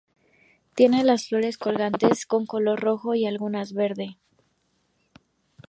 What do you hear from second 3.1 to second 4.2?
y algunas verde.